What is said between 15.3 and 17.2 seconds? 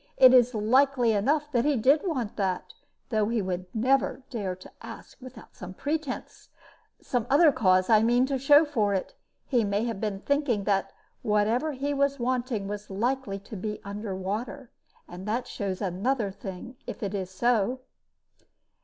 shows another thing, if it